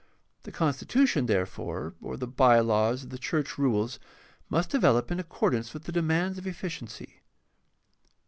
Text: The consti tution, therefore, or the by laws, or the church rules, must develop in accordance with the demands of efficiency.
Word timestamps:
The 0.41 0.51
consti 0.51 0.85
tution, 0.85 1.27
therefore, 1.27 1.93
or 2.01 2.17
the 2.17 2.25
by 2.25 2.57
laws, 2.59 3.03
or 3.03 3.07
the 3.09 3.19
church 3.19 3.59
rules, 3.59 3.99
must 4.49 4.71
develop 4.71 5.11
in 5.11 5.19
accordance 5.19 5.75
with 5.75 5.83
the 5.83 5.91
demands 5.91 6.39
of 6.39 6.47
efficiency. 6.47 7.21